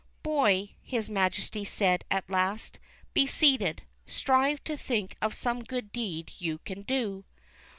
^^Boy,'' 0.23 0.73
his 0.81 1.07
Majesty 1.09 1.63
said 1.63 2.05
at 2.09 2.27
last, 2.27 2.79
be 3.13 3.27
seated; 3.27 3.83
strive 4.07 4.63
to 4.63 4.75
think 4.75 5.15
of 5.21 5.35
some 5.35 5.63
good 5.63 5.91
deed 5.91 6.33
you 6.39 6.57
can 6.57 6.81
do." 6.81 7.23